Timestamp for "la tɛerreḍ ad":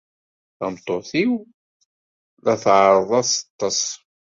2.43-3.25